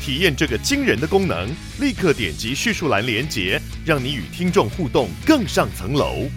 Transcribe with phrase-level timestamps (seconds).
[0.00, 1.48] 体验这个惊人的功能，
[1.80, 6.28] 立刻点击叙述栏连接，让你与听众互动更上层楼。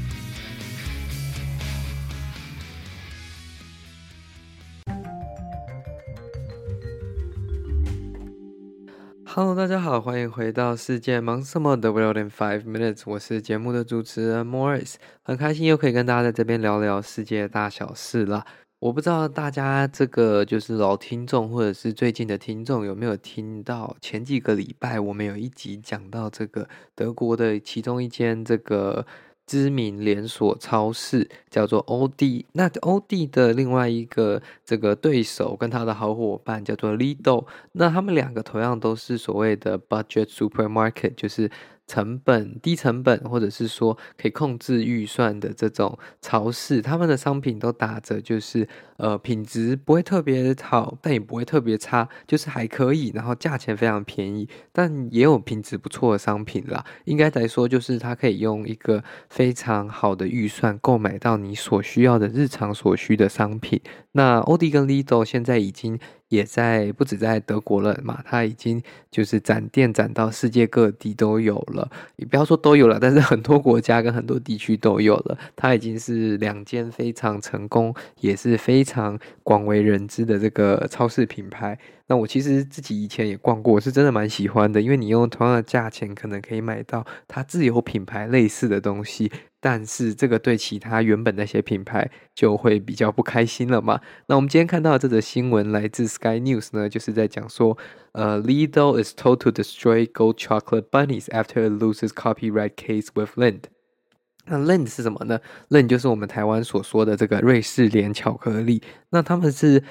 [9.33, 18.45] Hello，大家好，欢迎回到世界忙什么的 World in Five Minutes，我是节目的主持人 Morris，很开心又可以跟大家在这边聊聊世界大小事啦。
[18.81, 29.05] 我不知道大家这个就是老听众或者是最近的听众有没有听到前几个礼拜我们有一集讲到这个德国的其中一间这个。
[29.47, 41.51] 知名连锁超市叫做欧弟，那欧弟的另外一个这个对手跟他的好伙伴叫做 Lidl，那他们两个同样都是所谓的 budget supermarket，就是。
[41.87, 56.85] 成本低成本，或者是说可以控制预算的这种超市，他们的商品都打着就是呃品质不会特别好，但也不会特别差，就是还可以，然后价钱非常便宜，但也有品质不错的商品啦。
[57.05, 63.81] 应该来说，就是它可以用一个非常好的预算购买到你所需要的日常所需的商品。
[64.13, 65.99] 那欧迪跟 Lidl 现在已经。
[66.31, 68.81] 也在不止在德国了嘛，它已经
[69.11, 71.91] 就是展店展到世界各地都有了。
[72.15, 75.37] 你不要说都有了，但是很多国家跟很多地区都有了。
[75.57, 81.77] 它已经是两间非常成功，也是非常广为人知的这个超市品牌。
[82.11, 89.31] 那我其实自己以前也逛过，我是真的蛮喜欢的，因为你用同样的价钱，可能可以买到它自有品牌类似的东西。
[89.61, 94.01] 但是这个对其他原本那些品牌就会比较不开心了嘛？
[94.27, 97.77] 那我们今天看到的这则新闻来自 Sky News 呢，就是在讲说，
[98.11, 103.61] 呃，Lidl is told to destroy gold chocolate bunnies after it loses copyright case with Lind。
[104.47, 105.39] 那 Lind 是什么呢
[105.69, 108.81] ？Lind 就是我们台湾所说的这个瑞士莲巧克力。
[109.11, 109.81] 那他们是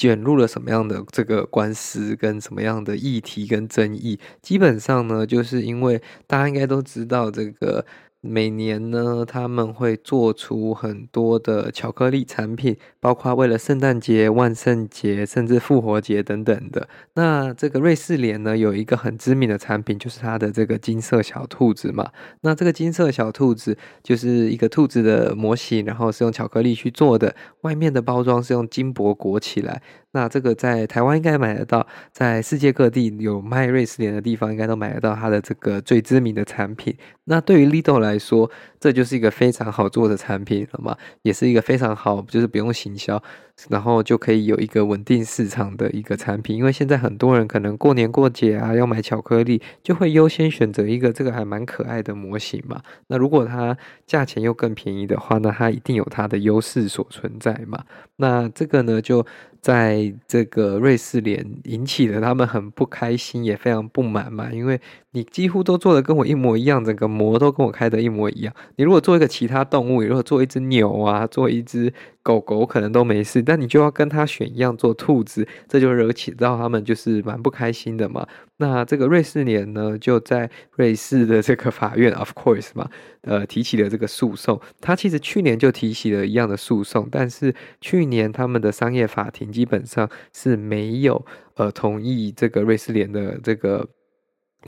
[0.00, 4.18] 卷入了什么样的这个官司跟什么样的议题跟争议？
[4.40, 7.84] 基本上呢，就是因为大家应该都知道这个。
[8.22, 16.86] 每年呢，他们会做出很多的巧克力产品，包括为了圣诞节、万圣节，甚至复活节等等的。
[17.14, 22.10] 那这个瑞士莲呢，有一个很知名的产品，就是它的这个金色小兔子嘛。
[22.42, 29.80] 那这个金色小兔子就是一个兔子的模型，然后是用巧克力去做的，外面的包装是用金箔裹起来。
[30.12, 36.94] 那这个在台湾应该买得到，在世界各地有卖瑞士莲的地方，应该都买得到它的这个最知名的产品。
[37.24, 38.50] 那对于 Lidl 来来说，
[38.80, 43.22] 这就是一个非常好做的产品了嘛，也是一个非常好，就是不用行销，
[43.68, 46.56] 然后就可以有一个稳定市场的一个产品。
[46.56, 52.80] 因为现在很多人可能过年过节啊要买巧克力，就会优先选择一个这个还蛮可爱的模型嘛。
[53.08, 53.76] 那如果它
[54.06, 57.84] 价钱又更便宜的话，那它一定有它的优势所存在嘛。
[58.16, 59.26] 那这个呢就。
[59.62, 68.54] 在这个瑞士莲引起了他们很不开心，也非常不满嘛，因为你几乎都做的跟我一模一样，整个模都跟我开的一模一样。
[68.76, 71.92] 你如果做一个其他动物，如果做一只牛啊，做一只
[72.30, 78.24] 狗狗，可能都没事，但你就要跟他选一样做兔子，这就惹起到他们就是蛮不开心的嘛。
[78.58, 82.88] 那这个瑞士莲呢，就在瑞士的这个法院， of course 嘛，
[83.22, 84.60] 呃，提起了这个诉讼。
[84.80, 91.24] 他其实去年就提起了一样的诉讼，但是去年他们的商业法庭基本上是没有
[91.54, 93.88] 呃同意这个瑞士莲的这个。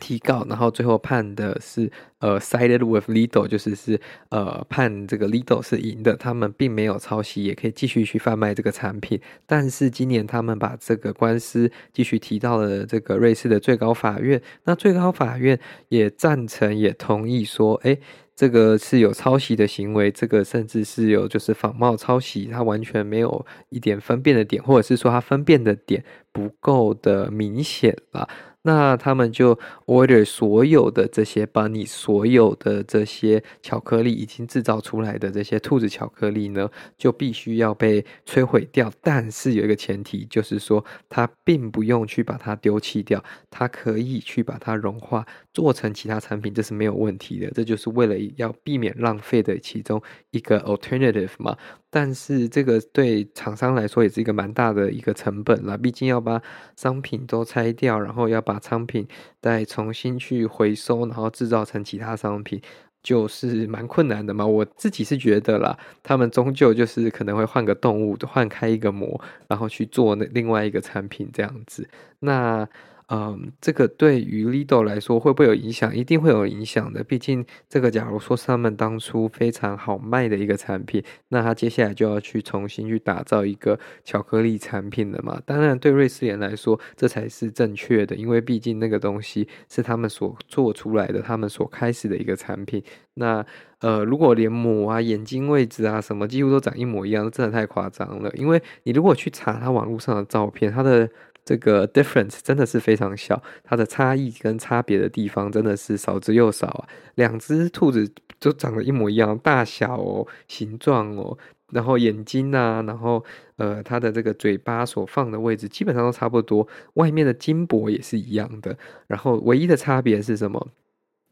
[0.00, 9.20] 提告，然后最后判的是呃，sided with Lidl，就是是呃判这个 Lidl 是赢的，他们并没有抄袭，也可以继续去贩卖这个产品。
[9.46, 15.58] 但是今年他们把这个官司继续提到了这个瑞士的最高法院，那最高法院
[15.88, 18.00] 也赞成，也同意说，诶，
[18.34, 26.02] 这个是有抄袭的行为，这个甚至是有就是仿冒抄袭，他完全没有一点分辨的点，或者是说他分辨的点
[26.32, 28.26] 不够的明显了。
[28.64, 38.92] 那他们就 order 所有的这些把你所有的这些巧克力已经制造出来的这些兔子巧克力呢，就必须要被摧毁掉。
[39.02, 47.50] 但是有一个前提，就是说它并不用去把它丢弃掉，它可以去把它融化，做成其他产品，这是没有问题的。
[47.50, 51.56] 这就是为了要避免浪费的其中一个 alternative 嘛。
[51.90, 56.40] 但是这个对厂商来说也是一个蛮大的一个成本啦，毕竟要把
[56.74, 59.06] 商品都拆掉，然后要把商品
[59.40, 62.60] 再重新去回收，然后制造成其他商品。
[63.02, 71.86] 就是蛮困难的嘛，我自己是觉得啦，他们终究就是可能会换个动物，换开一个模，然后去做那另外一个产品这样子。
[72.20, 72.66] 那。
[73.08, 75.94] 嗯，这个对于 Lidl 来说会不会有影响？
[75.94, 77.04] 一定会有影响的。
[77.04, 85.40] 毕竟这个，假如说是他们当初非常好卖的一个产品，那他接下来就要去重新去打造一个巧克力产品了嘛。
[85.44, 92.82] 当然，对瑞士莲来说，这才是正确的，因为毕竟那个东西是他们所做出来的，他们所开始的一个产品。
[93.14, 93.44] 那
[93.80, 98.30] 呃，如果连模啊、眼睛位置啊什么几乎都长一模一样，真的太夸张了。
[98.36, 101.06] 因为你如果去查他网络上的照片，他的
[101.44, 106.88] 这个 difference 真的是非常小，它的差异跟差别的地方真的是少之又少啊。
[107.16, 111.36] 两只兔子都长得一模一样，大小哦、形状哦，
[111.72, 113.24] 然后眼睛啊，然后
[113.56, 118.76] 呃，它的这个嘴巴所放的位置基本上都差不多，外面的金箔也是一样的。
[119.06, 120.68] 然后唯一的差别是什么？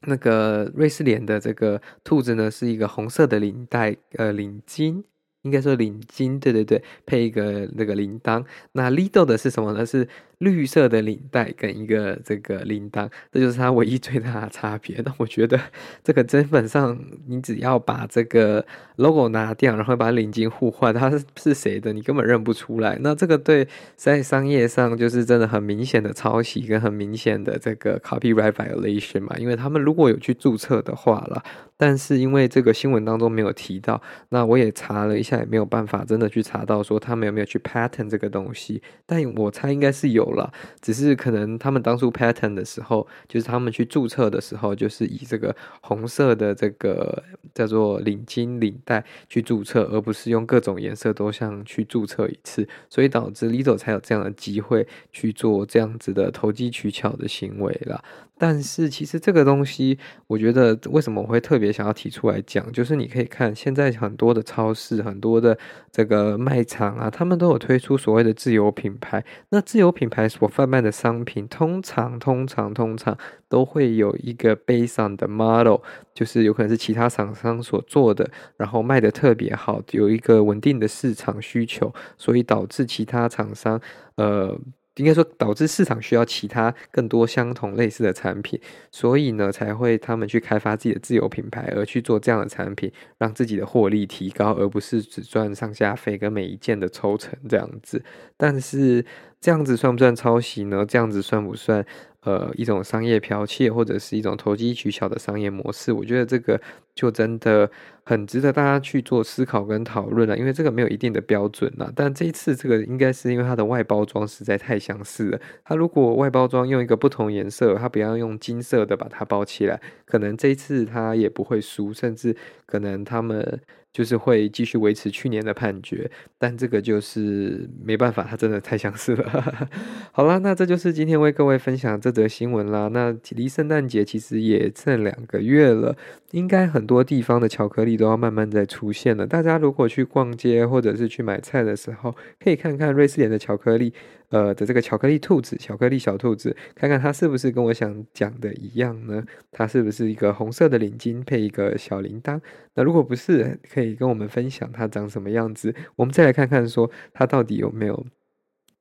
[0.07, 5.05] 那个瑞士莲的这个兔子呢，是一个红色的领带，呃，领巾。
[5.43, 8.45] 应该说领巾，对对对，配一个那个铃铛。
[8.73, 9.87] 那 Lido 的是什么呢？
[9.87, 10.07] 是
[10.41, 14.99] 绿色的领带跟一个这个铃铛，这就是它唯一最大的差别。
[15.05, 15.61] 那我觉得
[16.03, 18.65] 这个基本上，你只要把这个
[18.97, 22.97] logo 拿掉，然后把领巾互换，它是是谁的，你根本认不出来。
[23.03, 31.43] 那这个对在商业上就是真的很明显的抄袭跟很明显的这个 copyright violation 嘛，因为他们如果有去注册的话了，
[31.77, 34.01] 但是因为这个新闻当中没有提到，
[34.31, 40.30] 那我也查了一下，也没有办法真的去查到说他们有没有去 patent 这个东西，但我猜应该是有。
[40.33, 47.23] 了，只是可能他们当初 pattern 的时候，就是他们去注册的时候，就是以这个红色的这个
[47.55, 58.03] 叫做领巾领带去注册，而不是用各种颜色都想去注册一次，所以导致 Lidl 才有这样的机会去做这样子的投机取巧的行为了。
[58.39, 65.59] 但是其实这个东西，我觉得为什么我会特别想要提出来讲，就是你可以看现在很多的超市、很多的
[65.93, 69.23] 这个卖场啊，他们都有推出所谓的自有品牌。
[69.51, 73.17] 那自有品牌所贩卖的商品，通常、通常、通常
[73.49, 75.81] 都会有一个 based on 的 model，
[76.15, 83.81] 就是有可能是其他厂商所做的，然后卖的特别好，有一个稳定的市场需求，所以导致其他厂商，
[84.17, 84.59] 呃。
[85.01, 88.61] 应该说，导致市场需要其他更多相同类似的产品，
[88.93, 98.03] 所以呢，才会他们去开发自己的自有品牌，而去做这样的产品，让自己的获利提高，而不是只赚上下费跟每一件的抽成这样子。
[98.37, 99.05] 但是
[99.41, 100.85] 这样子算不算抄袭呢？
[100.87, 101.85] 这样子算不算？
[102.23, 106.61] 呃，一种商业剽窃或者是一种投机取巧的商业模式，我觉得这个
[106.95, 107.71] 就真的
[108.05, 110.37] 很值得大家去做思考跟讨论了。
[110.37, 115.41] 因为这个没有一定的标准了，但这一次这个应该是因为它的外包装实在太相似了。
[115.65, 122.37] 它如果外包装用一个不同颜色，它不要用金色的把它包起来，可能这一次它也不会输，甚至
[122.67, 123.61] 可能他们。
[123.93, 129.69] 就是会继续维持去年的判决，但这个就是没办法，它真的太相似了。
[130.13, 132.89] 好啦，那这就是今天为各位分享这则新闻啦。
[132.93, 135.97] 那离圣诞节其实也剩两个月了，
[136.31, 139.27] 应该很多地方的巧克力都要慢慢在出现了。
[139.27, 143.93] 大家如果去逛街或者是去买菜的时候，可以看看瑞士莲的巧克力。
[144.31, 149.23] 呃的这个巧克力兔子，巧克力小兔子，看看它是不是跟我想讲的一样呢？
[149.53, 152.41] 它是不是一个红色的领巾配一个小铃铛？
[152.75, 155.75] 那如果不是，可以跟我们分享它长什么样子。
[155.97, 158.07] 我们再来看看说它到底有没有。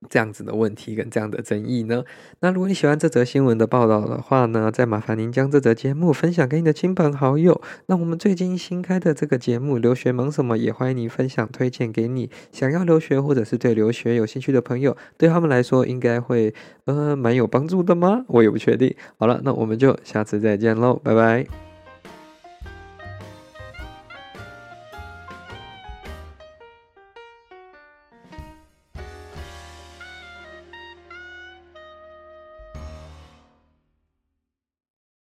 [0.08, 2.04] 这样子的问题跟这样的争议呢？
[2.40, 7.62] 那如果你喜欢这则新闻的报道的话呢，再麻烦您将这则节目分享给你的亲朋好友。
[7.88, 16.54] 那我们最近新开的这个节目《留学忙什么》，也欢迎你分享推荐给你想要留学或者是对留学有兴趣的朋友，对他们来说应该会
[16.86, 18.24] 呃蛮有帮助的吗？
[18.28, 18.96] 我也不确定。
[19.18, 21.69] 好了，那我们就下次再见喽，拜拜。